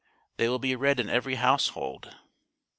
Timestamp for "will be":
0.49-0.75